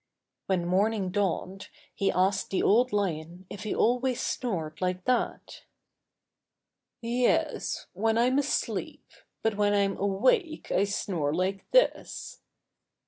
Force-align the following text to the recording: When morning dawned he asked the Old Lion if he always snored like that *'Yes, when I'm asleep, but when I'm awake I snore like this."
When 0.47 0.65
morning 0.65 1.11
dawned 1.11 1.69
he 1.93 2.11
asked 2.11 2.49
the 2.49 2.63
Old 2.63 2.91
Lion 2.91 3.45
if 3.51 3.61
he 3.61 3.75
always 3.75 4.19
snored 4.19 4.81
like 4.81 5.03
that 5.05 5.61
*'Yes, 7.01 7.85
when 7.93 8.17
I'm 8.17 8.39
asleep, 8.39 9.07
but 9.43 9.57
when 9.57 9.75
I'm 9.75 9.97
awake 9.97 10.71
I 10.71 10.85
snore 10.85 11.35
like 11.35 11.69
this." 11.69 12.39